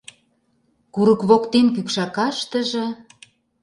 Курык 0.93 1.21
воктен 1.29 1.67
кӱкшакаштыже 1.75 2.85